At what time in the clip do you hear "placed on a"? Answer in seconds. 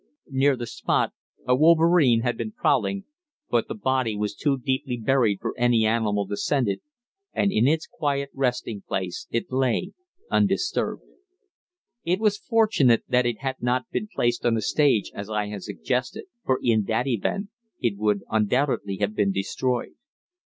14.11-14.61